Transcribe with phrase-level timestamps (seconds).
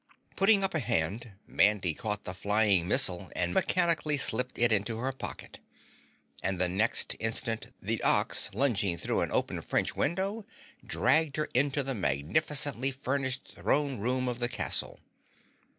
[0.35, 5.11] Putting up a hand, Mandy caught the flying missile and mechanically slipped it into her
[5.11, 5.59] pocket,
[6.41, 10.43] and the next instant the ox lunging through an open French window
[10.83, 15.01] dragged her into the magnificently furnished throne room of the castle.